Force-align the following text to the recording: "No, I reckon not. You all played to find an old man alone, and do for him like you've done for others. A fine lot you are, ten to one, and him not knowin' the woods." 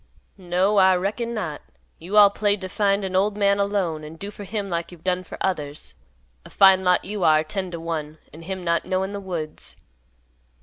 "No, 0.39 0.77
I 0.77 0.95
reckon 0.95 1.35
not. 1.35 1.61
You 1.99 2.17
all 2.17 2.31
played 2.31 2.59
to 2.61 2.69
find 2.69 3.05
an 3.05 3.15
old 3.15 3.37
man 3.37 3.59
alone, 3.59 4.03
and 4.03 4.17
do 4.17 4.31
for 4.31 4.45
him 4.45 4.67
like 4.67 4.91
you've 4.91 5.03
done 5.03 5.23
for 5.23 5.37
others. 5.41 5.93
A 6.43 6.49
fine 6.49 6.83
lot 6.83 7.05
you 7.05 7.23
are, 7.23 7.43
ten 7.43 7.69
to 7.69 7.79
one, 7.79 8.17
and 8.33 8.43
him 8.45 8.63
not 8.63 8.83
knowin' 8.83 9.11
the 9.11 9.19
woods." 9.19 9.77